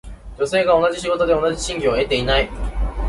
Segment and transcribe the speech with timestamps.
[0.39, 2.49] 女性が同じ仕事で同じ賃金を得ていない。